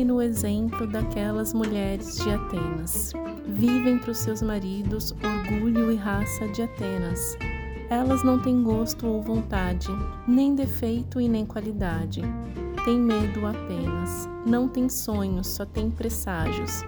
[0.00, 3.12] Mirem-se no exemplo daquelas mulheres de Atenas.
[3.46, 7.36] Vivem para os seus maridos orgulho e raça de Atenas.
[7.90, 9.88] Elas não têm gosto ou vontade,
[10.26, 12.22] nem defeito e nem qualidade.
[12.84, 16.82] Têm medo apenas, não têm sonhos, só têm presságios.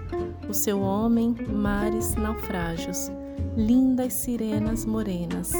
[0.49, 3.11] O seu homem, mares, naufrágios,
[3.55, 5.51] lindas sirenas morenas.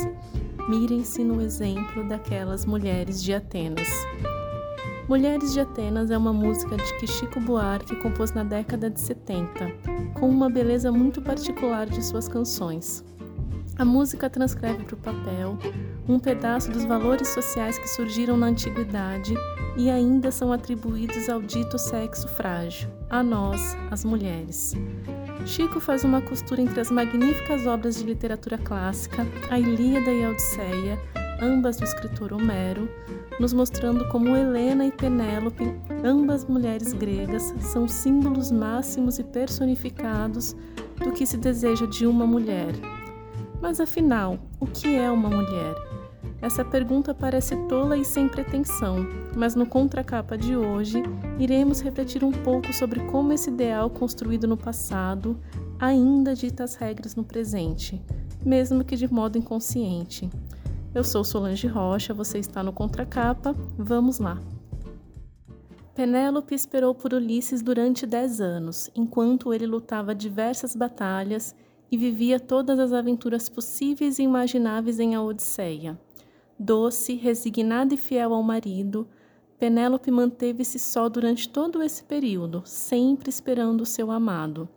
[0.70, 3.90] Mirem-se no exemplo daquelas mulheres de Atenas.
[5.08, 9.70] Mulheres de Atenas é uma música de que Chico Buarque compôs na década de 70,
[10.14, 13.04] com uma beleza muito particular de suas canções.
[13.78, 15.58] A música transcreve para o papel
[16.08, 19.34] um pedaço dos valores sociais que surgiram na antiguidade
[19.76, 24.74] e ainda são atribuídos ao dito sexo frágil, a nós, as mulheres.
[25.46, 30.30] Chico faz uma costura entre as magníficas obras de literatura clássica, a Ilíada e a
[30.30, 31.00] Odisseia,
[31.42, 32.90] ambas do escritor Homero,
[33.40, 35.64] nos mostrando como Helena e Penélope,
[36.04, 40.56] ambas mulheres gregas, são símbolos máximos e personificados
[41.04, 42.74] do que se deseja de uma mulher.
[43.62, 45.76] Mas afinal, o que é uma mulher?
[46.42, 51.02] Essa pergunta parece tola e sem pretensão, mas no contracapa de hoje
[51.40, 55.40] iremos refletir um pouco sobre como esse ideal construído no passado
[55.80, 58.02] ainda dita as regras no presente,
[58.46, 60.30] mesmo que de modo inconsciente.
[60.96, 63.56] Eu sou Solange Rocha, você está no Contracapa.
[63.76, 64.40] Vamos lá.
[65.96, 71.56] Penélope esperou por Ulisses durante dez anos, enquanto ele lutava diversas batalhas
[71.92, 76.00] e vivia todas as aventuras possíveis e imagináveis em A Odisseia.
[76.60, 79.08] Doce, resignada e fiel ao marido,
[79.58, 84.70] Penélope manteve-se só durante todo esse período, sempre esperando o seu amado.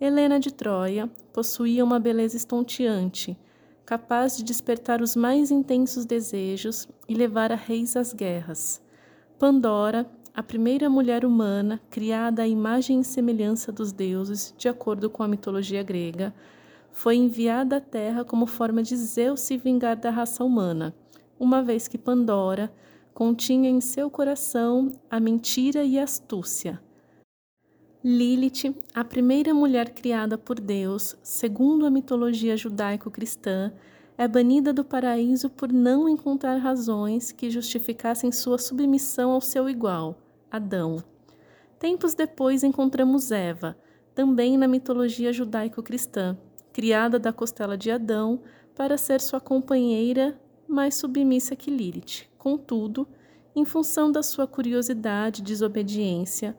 [0.00, 3.38] Helena de Troia possuía uma beleza estonteante,
[3.84, 8.82] capaz de despertar os mais intensos desejos e levar a reis às guerras.
[9.38, 15.22] Pandora, a primeira mulher humana criada à imagem e semelhança dos deuses, de acordo com
[15.22, 16.34] a mitologia grega,
[16.92, 20.94] foi enviada à Terra como forma de Zeus se vingar da raça humana,
[21.38, 22.72] uma vez que Pandora
[23.12, 26.80] continha em seu coração a mentira e a astúcia.
[28.06, 33.72] Lilith, a primeira mulher criada por Deus, segundo a mitologia judaico-cristã,
[34.18, 40.18] é banida do paraíso por não encontrar razões que justificassem sua submissão ao seu igual,
[40.50, 41.02] Adão.
[41.78, 43.74] Tempos depois encontramos Eva,
[44.14, 46.36] também na mitologia judaico-cristã,
[46.74, 48.42] criada da costela de Adão
[48.74, 50.38] para ser sua companheira
[50.68, 52.28] mais submissa que Lilith.
[52.36, 53.08] Contudo,
[53.56, 56.54] em função da sua curiosidade e desobediência,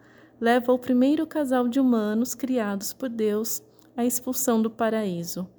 [0.45, 3.63] leva o primeiro casal de humanos criados por Deus
[3.97, 5.49] à expulsão do paraíso.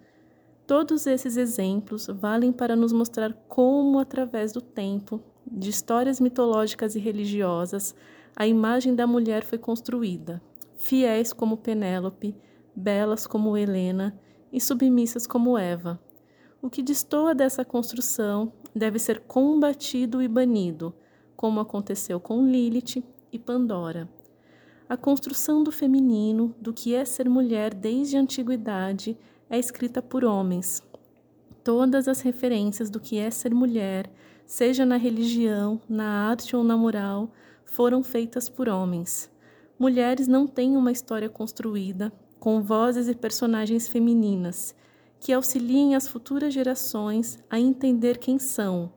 [0.64, 7.00] Todos esses exemplos valem para nos mostrar como, através do tempo, de histórias mitológicas e
[7.00, 7.96] religiosas,
[8.36, 10.40] a imagem da mulher foi construída,
[10.76, 12.36] fiéis como Penélope,
[12.72, 14.16] belas como Helena
[14.52, 16.00] e submissas como Eva.
[16.62, 20.94] O que destoa dessa construção deve ser combatido e banido,
[21.36, 23.02] como aconteceu com Lilith
[23.32, 24.08] e Pandora.
[24.88, 29.18] A construção do feminino, do que é ser mulher desde a antiguidade,
[29.50, 30.80] é escrita por homens.
[31.64, 34.08] Todas as referências do que é ser mulher,
[34.46, 37.32] seja na religião, na arte ou na moral,
[37.64, 39.28] foram feitas por homens.
[39.76, 44.72] Mulheres não têm uma história construída, com vozes e personagens femininas,
[45.18, 48.92] que auxiliem as futuras gerações a entender quem são.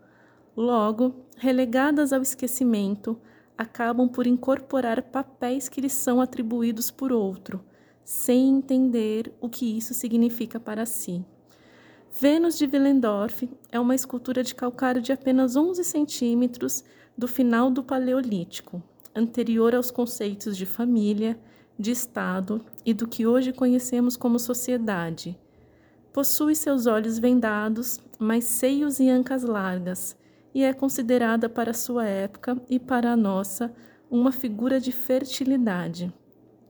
[0.56, 3.20] Logo, relegadas ao esquecimento,
[3.60, 7.62] acabam por incorporar papéis que lhes são atribuídos por outro,
[8.06, 11.26] sem entender o que isso significa para si.
[12.22, 16.86] Vênus de Willendorf é uma escultura de calcário de apenas 11 centímetros
[17.18, 18.82] do final do Paleolítico,
[19.14, 21.38] anterior aos conceitos de família,
[21.78, 25.38] de Estado e do que hoje conhecemos como sociedade.
[26.14, 30.16] Possui seus olhos vendados, mas seios e ancas largas,
[30.54, 33.74] e é considerada para sua época e para a nossa
[34.10, 36.12] uma figura de fertilidade,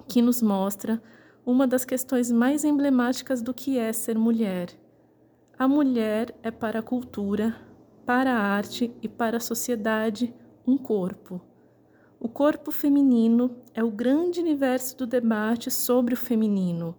[0.07, 1.01] que nos mostra
[1.45, 4.69] uma das questões mais emblemáticas do que é ser mulher.
[5.57, 7.55] A mulher é para a cultura,
[8.05, 10.33] para a arte e para a sociedade
[10.65, 11.41] um corpo.
[12.19, 16.95] O corpo feminino é o grande universo do debate sobre o feminino.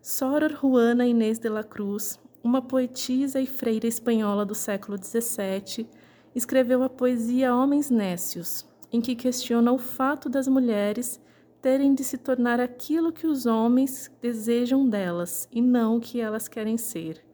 [0.00, 5.86] Soror Juana Inês de la Cruz, uma poetisa e freira espanhola do século XVII,
[6.34, 11.20] escreveu a poesia Homens Nécios, em que questiona o fato das mulheres
[11.60, 16.46] terem de se tornar aquilo que os homens desejam delas e não o que elas
[16.46, 17.24] querem ser.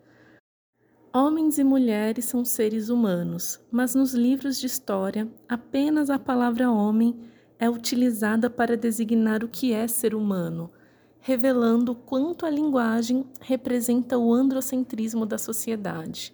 [1.13, 7.19] Homens e mulheres são seres humanos, mas nos livros de história, apenas a palavra homem
[7.59, 10.71] é utilizada para designar o que é ser humano,
[11.19, 16.33] revelando quanto a linguagem representa o androcentrismo da sociedade.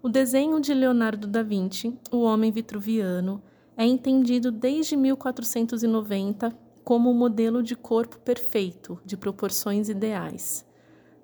[0.00, 3.42] O desenho de Leonardo da Vinci, o homem vitruviano,
[3.76, 10.64] é entendido desde 1490 como o modelo de corpo perfeito, de proporções ideais.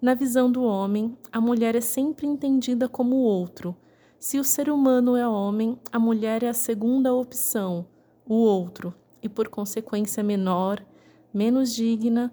[0.03, 3.76] Na visão do homem, a mulher é sempre entendida como outro.
[4.19, 7.87] Se o ser humano é homem, a mulher é a segunda opção,
[8.26, 8.93] o outro,
[9.23, 10.85] e por consequência menor,
[11.32, 12.32] menos digna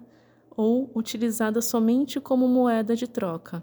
[0.56, 3.62] ou utilizada somente como moeda de troca.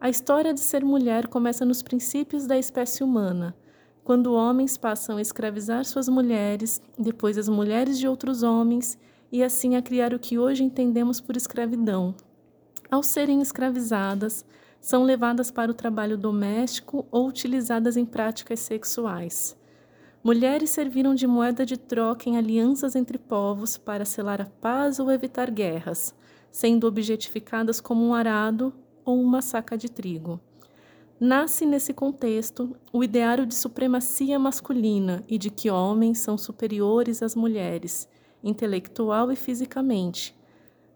[0.00, 3.56] A história de ser mulher começa nos princípios da espécie humana,
[4.02, 8.98] quando homens passam a escravizar suas mulheres, depois as mulheres de outros homens,
[9.32, 12.14] e assim a criar o que hoje entendemos por escravidão.
[12.90, 14.44] Ao serem escravizadas,
[14.80, 19.56] são levadas para o trabalho doméstico ou utilizadas em práticas sexuais.
[20.22, 25.10] Mulheres serviram de moeda de troca em alianças entre povos para selar a paz ou
[25.10, 26.14] evitar guerras,
[26.50, 28.72] sendo objetificadas como um arado
[29.04, 30.40] ou uma saca de trigo.
[31.18, 37.34] Nasce nesse contexto o ideário de supremacia masculina e de que homens são superiores às
[37.34, 38.08] mulheres,
[38.42, 40.36] intelectual e fisicamente,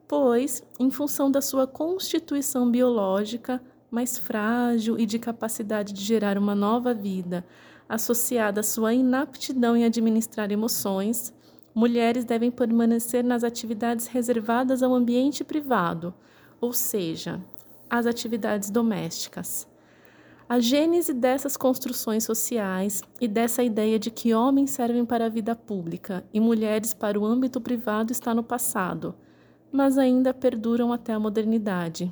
[0.06, 6.54] pois, em função da sua constituição biológica mais frágil e de capacidade de gerar uma
[6.54, 7.44] nova vida,
[7.88, 11.32] associada à sua inaptidão em administrar emoções,
[11.74, 16.12] mulheres devem permanecer nas atividades reservadas ao ambiente privado,
[16.60, 17.40] ou seja,
[17.90, 19.66] as atividades domésticas.
[20.48, 25.54] A gênese dessas construções sociais e dessa ideia de que homens servem para a vida
[25.54, 29.14] pública e mulheres para o âmbito privado está no passado,
[29.70, 32.10] mas ainda perduram até a modernidade.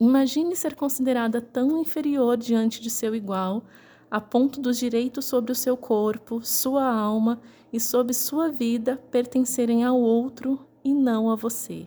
[0.00, 3.62] Imagine ser considerada tão inferior diante de seu igual
[4.10, 7.40] a ponto dos direitos sobre o seu corpo, sua alma
[7.72, 11.86] e sobre sua vida pertencerem ao outro e não a você.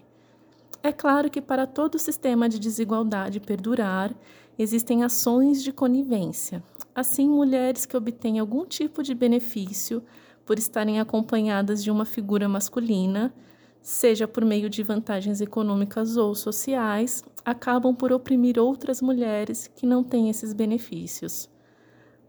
[0.83, 4.13] É claro que para todo sistema de desigualdade perdurar,
[4.59, 6.61] existem ações de conivência.
[6.93, 10.03] Assim, mulheres que obtêm algum tipo de benefício
[10.45, 13.33] por estarem acompanhadas de uma figura masculina,
[13.81, 20.03] seja por meio de vantagens econômicas ou sociais, acabam por oprimir outras mulheres que não
[20.03, 21.49] têm esses benefícios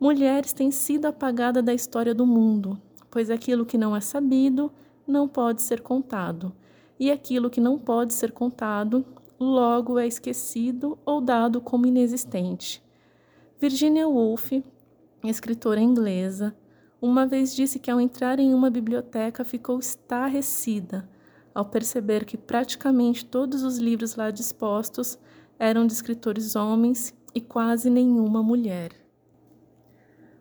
[0.04, 2.78] mulheres têm sido apagadas da história do mundo,
[3.10, 4.70] pois aquilo que não é sabido
[5.06, 6.52] não pode ser contado,
[6.98, 9.04] e aquilo que não pode ser contado
[9.38, 12.82] logo é esquecido ou dado como inexistente.
[13.60, 14.52] Virginia Woolf,
[15.24, 16.54] escritora inglesa,
[17.00, 21.08] uma vez disse que ao entrar em uma biblioteca ficou estarrecida
[21.54, 25.16] ao perceber que praticamente todos os livros lá dispostos
[25.58, 28.90] eram de escritores homens e quase nenhuma mulher.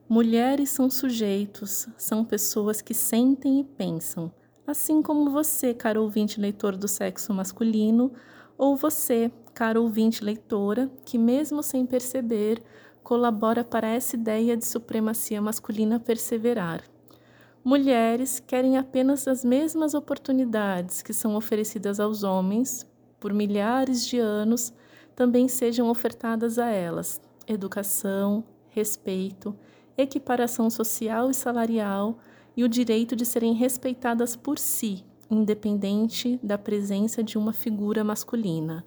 [0.09, 4.31] Mulheres são sujeitos, são pessoas que sentem e pensam,
[4.65, 8.11] assim como você, caro ouvinte leitor do sexo masculino,
[8.57, 12.63] ou você, caro ouvinte leitora, que mesmo sem perceber,
[13.03, 16.81] colabora para essa ideia de supremacia masculina perseverar.
[17.63, 22.85] Mulheres querem apenas as mesmas oportunidades que são oferecidas aos homens,
[23.19, 24.73] por milhares de anos,
[25.15, 29.55] também sejam ofertadas a elas: educação, respeito,
[29.97, 32.17] equiparação social e salarial
[32.55, 38.85] e o direito de serem respeitadas por si, independente da presença de uma figura masculina.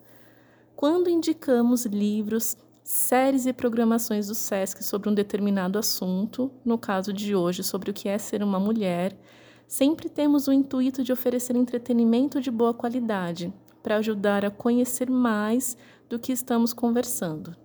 [0.74, 7.34] Quando indicamos livros, séries e programações do SESC sobre um determinado assunto, no caso de
[7.34, 9.18] hoje sobre o que é ser uma mulher,
[9.66, 15.76] sempre temos o intuito de oferecer entretenimento de boa qualidade, para ajudar a conhecer mais
[16.08, 17.56] do que estamos conversando.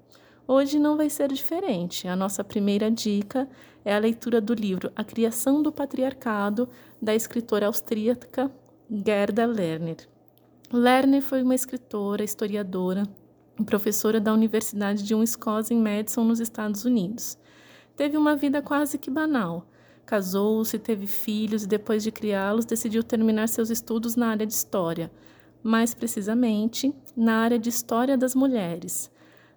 [0.48, 2.08] Hoje não vai ser diferente.
[2.08, 3.48] A nossa primeira dica
[3.86, 6.68] é a leitura do livro A Criação do Patriarcado,
[7.02, 8.52] da escritora austríaca
[8.90, 9.98] Gerda Lerner.
[10.72, 13.04] Lerner foi uma escritora, historiadora
[13.60, 17.38] e professora da Universidade de Wisconsin Madison, nos Estados Unidos.
[17.96, 19.68] Teve uma vida quase que banal.
[20.06, 25.12] Casou-se, teve filhos e, depois de criá-los, decidiu terminar seus estudos na área de história,
[25.62, 29.11] mais precisamente na área de história das mulheres.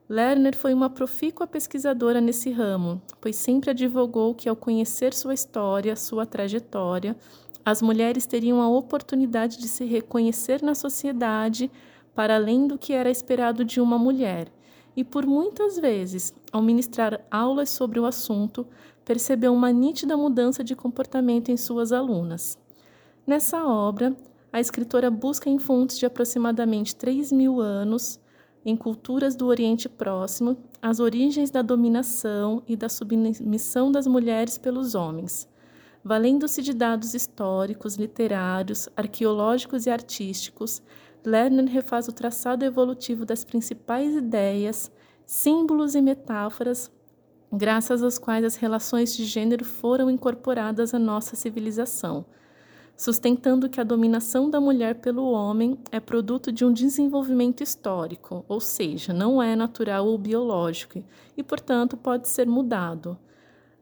[0.08, 5.96] Lerner foi uma profícua pesquisadora nesse ramo, pois sempre advogou que, ao conhecer sua história,
[5.96, 7.16] sua trajetória,
[7.64, 11.70] as mulheres teriam a oportunidade de se reconhecer na sociedade
[12.14, 14.52] para além do que era esperado de uma mulher,
[14.94, 18.66] e por muitas vezes, ao ministrar aulas sobre o assunto,
[19.06, 22.58] percebeu uma nítida mudança de comportamento em suas alunas.
[23.26, 24.14] Nessa obra,
[24.52, 28.20] a escritora busca em fontes de aproximadamente 3 mil anos
[28.64, 34.94] em culturas do Oriente Próximo, as origens da dominação e da submissão das mulheres pelos
[34.94, 35.48] homens.
[36.02, 40.82] Valendo-se de dados históricos, literários, arqueológicos e artísticos,
[41.24, 44.92] Lerner refaz o traçado evolutivo das principais ideias,
[45.24, 46.90] símbolos e metáforas,
[47.50, 52.26] graças às quais as relações de gênero foram incorporadas à nossa civilização,
[52.96, 58.60] sustentando que a dominação da mulher pelo homem é produto de um desenvolvimento histórico, ou
[58.60, 61.02] seja, não é natural ou biológico,
[61.36, 63.18] e, portanto, pode ser mudado.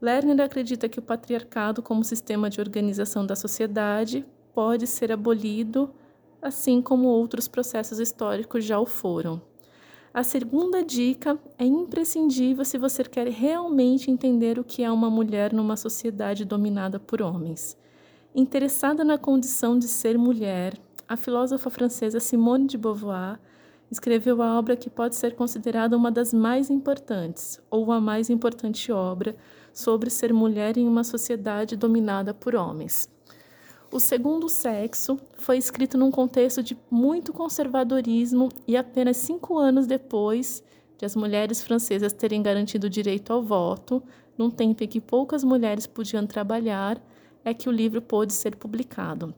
[0.00, 5.90] Lerner acredita que o patriarcado, como sistema de organização da sociedade, pode ser abolido
[6.42, 9.40] assim como outros processos históricos já o foram.
[10.12, 15.52] A segunda dica é imprescindível se você quer realmente entender o que é uma mulher
[15.52, 17.78] numa sociedade dominada por homens.
[18.34, 23.38] Interessada na condição de ser mulher, a filósofa francesa Simone de Beauvoir
[23.90, 28.90] escreveu a obra que pode ser considerada uma das mais importantes, ou a mais importante
[28.90, 29.36] obra,
[29.70, 33.06] sobre ser mulher em uma sociedade dominada por homens.
[33.90, 40.64] O Segundo Sexo foi escrito num contexto de muito conservadorismo e apenas cinco anos depois
[40.96, 44.02] de as mulheres francesas terem garantido o direito ao voto,
[44.38, 46.98] num tempo em que poucas mulheres podiam trabalhar,
[47.44, 49.34] é que o livro pôde ser publicado,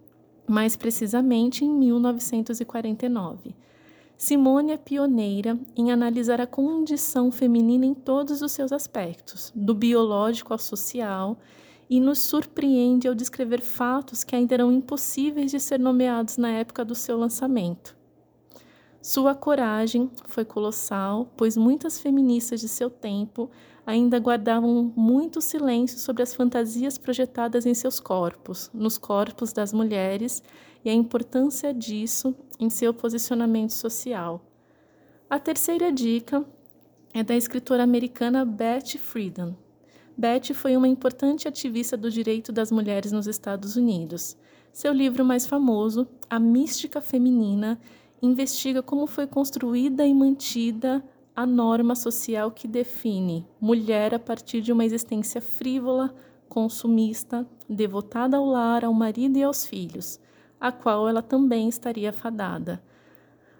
[0.47, 3.55] mais precisamente em 1949.
[4.17, 10.53] Simone é pioneira em analisar a condição feminina em todos os seus aspectos, do biológico
[10.53, 11.37] ao social
[11.91, 16.85] e nos surpreende ao descrever fatos que ainda eram impossíveis de ser nomeados na época
[16.85, 17.97] do seu lançamento.
[19.05, 23.51] Sua coragem foi colossal, pois muitas feministas de seu tempo
[23.85, 30.43] ainda guardavam muito silêncio sobre as fantasias projetadas em seus corpos, nos corpos das mulheres
[30.83, 34.43] e a importância disso em seu posicionamento social.
[35.29, 36.43] A terceira dica
[37.13, 39.55] é da escritora americana Betty Friedan,
[40.17, 44.37] Betty foi uma importante ativista do direito das mulheres nos Estados Unidos.
[44.73, 47.81] Seu livro mais famoso, A Mística Feminina,
[48.25, 51.05] investiga como foi construída e mantida
[51.37, 56.15] a norma social que define mulher a partir de uma existência frívola,
[56.49, 60.19] consumista, devotada ao lar, ao marido e aos filhos,
[60.59, 62.83] a qual ela também estaria fadada.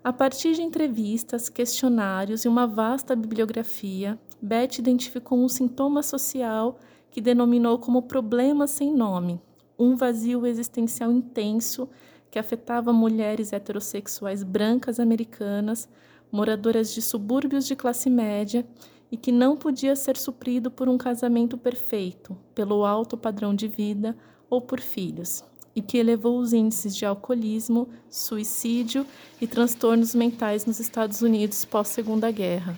[0.03, 6.79] A partir de entrevistas, questionários e uma vasta bibliografia, Beth identificou um sintoma social
[7.11, 9.41] que denominou como problema sem nome,
[9.79, 11.89] um vazio existencial intenso
[12.35, 15.89] que afetava mulheres heterossexuais brancas americanas,
[16.33, 18.67] moradoras de subúrbios de classe média
[19.09, 24.17] e que não podia ser suprido por um casamento perfeito, pelo alto padrão de vida
[24.51, 25.45] ou por filhos,
[25.77, 29.07] e que elevou os índices de alcoolismo, suicídio
[29.41, 32.77] e transtornos mentais nos Estados Unidos pós-Segunda Guerra.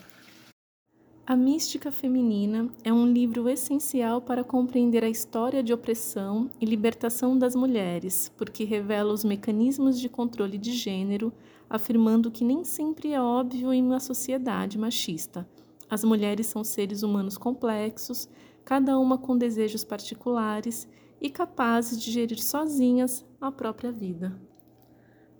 [1.29, 7.37] A Mística Feminina é um livro essencial para compreender a história de opressão e libertação
[7.37, 11.33] das mulheres, porque revela os mecanismos de controle de gênero,
[11.69, 15.45] afirmando que nem sempre é óbvio em uma sociedade machista.
[15.91, 18.29] As mulheres são seres humanos complexos,
[18.65, 20.89] cada uma com desejos particulares
[21.21, 24.41] e capazes de gerir sozinhas a própria vida.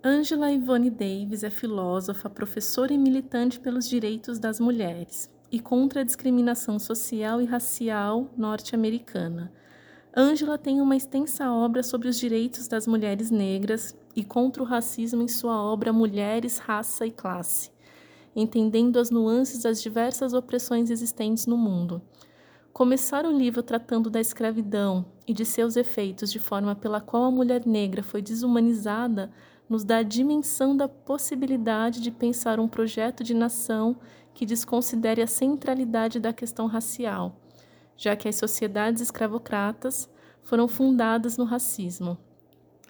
[0.03, 6.03] Angela Ivone Davis é filósofa, professora e militante pelos direitos das mulheres e contra a
[6.03, 9.51] discriminação social e racial norte-americana.
[10.15, 15.21] Angela tem uma extensa obra sobre os direitos das mulheres negras e contra o racismo
[15.21, 17.69] em sua obra Mulheres, Raça e Classe,
[18.35, 22.01] entendendo as nuances das diversas opressões existentes no mundo.
[22.73, 27.31] Começar o livro tratando da escravidão e de seus efeitos de forma pela qual a
[27.31, 29.31] mulher negra foi desumanizada
[29.69, 33.97] nos dá a dimensão da possibilidade de pensar um projeto de nação
[34.37, 37.41] que desconsidere a centralidade da questão racial,
[37.97, 40.07] já que as sociedades escravocratas
[40.43, 42.19] foram fundadas no racismo.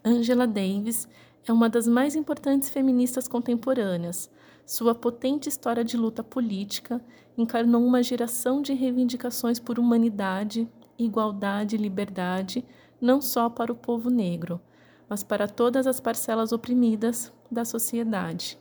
[0.04, 1.08] Angela Davis
[1.48, 4.30] é uma das mais importantes feministas contemporâneas.
[4.66, 7.02] Sua potente história de luta política
[7.38, 10.68] encarnou uma geração de reivindicações por humanidade,
[11.00, 12.66] igualdade e liberdade,
[13.00, 14.60] não só para o povo negro,
[15.08, 18.60] mas para todas as parcelas oprimidas da sociedade.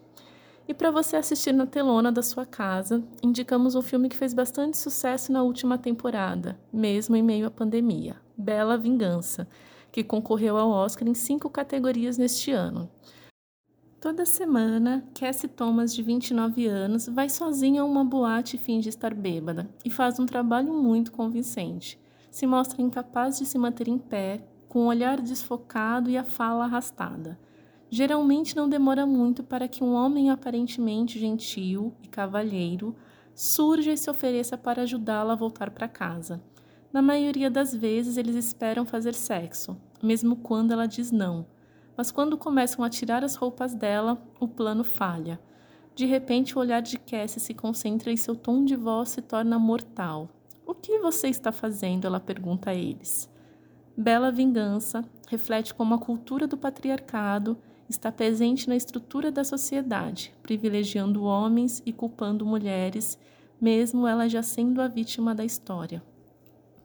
[0.69, 4.77] E para você assistir na telona da sua casa, indicamos um filme que fez bastante
[4.77, 9.47] sucesso na última temporada, mesmo em meio à pandemia: Bela Vingança,
[9.93, 12.91] que concorreu ao Oscar em cinco categorias neste ano.
[14.01, 19.15] Toda semana, Cassie Thomas, de 29 anos, vai sozinha a uma boate e finge estar
[19.15, 21.99] bêbada, e faz um trabalho muito convincente.
[22.31, 26.65] Se mostra incapaz de se manter em pé, com o olhar desfocado e a fala
[26.65, 27.39] arrastada.
[27.89, 32.97] Geralmente não demora muito para que um homem aparentemente gentil e cavalheiro
[33.35, 36.43] surja e se ofereça para ajudá-la a voltar para casa.
[36.93, 41.47] Na maioria das vezes, eles esperam fazer sexo, mesmo quando ela diz não.
[41.97, 45.39] Mas quando começam a tirar as roupas dela, o plano falha.
[45.95, 49.59] De repente, o olhar de Cassie se concentra e seu tom de voz se torna
[49.59, 50.29] mortal.
[50.67, 52.07] O que você está fazendo?
[52.07, 53.31] Ela pergunta a eles.
[53.97, 57.57] Bela Vingança reflete como a cultura do patriarcado
[57.89, 63.19] está presente na estrutura da sociedade, privilegiando homens e culpando mulheres,
[63.61, 66.03] mesmo ela já sendo a vítima da história.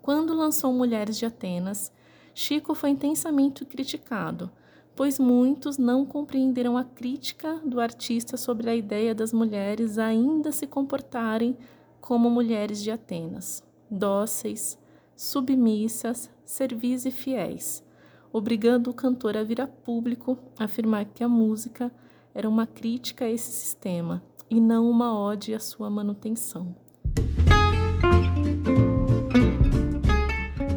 [0.02, 1.92] Quando lançou Mulheres de Atenas,
[2.34, 4.50] Chico foi intensamente criticado,
[4.96, 10.66] pois muitos não compreenderam a crítica do artista sobre a ideia das mulheres ainda se
[10.66, 11.58] comportarem
[12.00, 14.78] como mulheres de Atenas, dóceis,
[15.16, 17.84] submissas, servis e fiéis,
[18.32, 21.92] obrigando o cantor a vir a público afirmar que a música
[22.34, 26.76] era uma crítica a esse sistema e não uma ode à sua manutenção.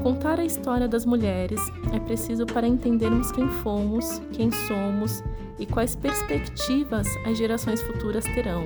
[0.02, 1.60] Contar a história das mulheres
[1.92, 5.22] é preciso para entendermos quem fomos, quem somos
[5.58, 8.64] e quais perspectivas as gerações futuras terão.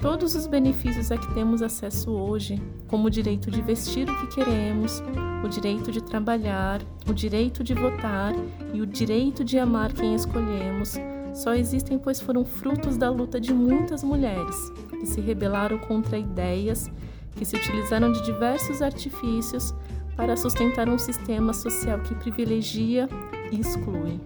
[0.00, 4.36] Todos os benefícios a que temos acesso hoje, como o direito de vestir o que
[4.36, 5.02] queremos,
[5.44, 8.32] o direito de trabalhar, o direito de votar
[8.72, 10.96] e o direito de amar quem escolhemos,
[11.34, 14.56] só existem pois foram frutos da luta de muitas mulheres
[14.88, 16.90] que se rebelaram contra ideias,
[17.36, 19.74] que se utilizaram de diversos artifícios
[20.16, 23.06] para sustentar um sistema social que privilegia
[23.52, 24.18] e exclui.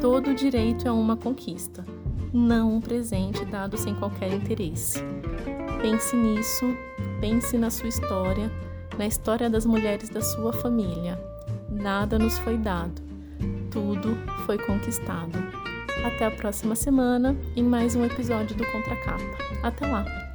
[0.00, 1.84] Todo direito é uma conquista,
[2.32, 5.02] não um presente dado sem qualquer interesse.
[5.80, 6.76] Pense nisso,
[7.20, 8.50] pense na sua história,
[8.98, 11.18] na história das mulheres da sua família.
[11.70, 13.00] Nada nos foi dado,
[13.70, 15.38] tudo foi conquistado.
[16.04, 19.38] Até a próxima semana em mais um episódio do Contra Capa.
[19.62, 20.29] Até lá!